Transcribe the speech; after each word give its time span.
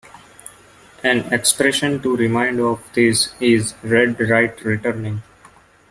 An 1.03 1.31
expression 1.31 2.01
to 2.01 2.17
remind 2.17 2.59
of 2.59 2.81
this 2.95 3.35
is 3.39 3.75
"red 3.83 4.19
right 4.31 4.59
returning". 4.65 5.21